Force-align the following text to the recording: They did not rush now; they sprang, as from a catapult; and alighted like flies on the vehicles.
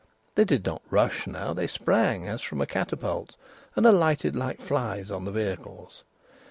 They 0.33 0.45
did 0.45 0.65
not 0.65 0.81
rush 0.89 1.27
now; 1.27 1.53
they 1.53 1.67
sprang, 1.67 2.27
as 2.27 2.41
from 2.41 2.59
a 2.59 2.65
catapult; 2.65 3.35
and 3.75 3.85
alighted 3.85 4.35
like 4.35 4.59
flies 4.59 5.11
on 5.11 5.25
the 5.25 5.31
vehicles. 5.31 6.03